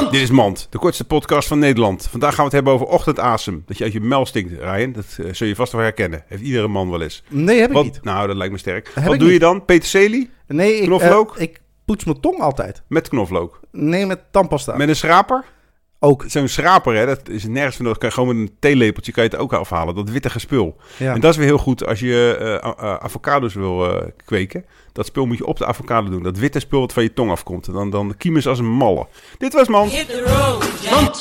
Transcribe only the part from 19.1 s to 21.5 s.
kan je het ook afhalen. Dat witte gespul. Ja. En dat is weer